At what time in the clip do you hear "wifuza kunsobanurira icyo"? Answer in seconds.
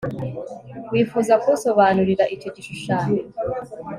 0.91-2.49